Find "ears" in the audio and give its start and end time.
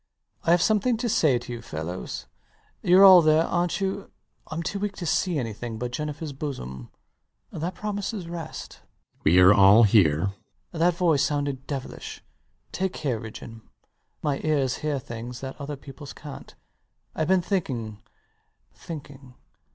14.43-14.77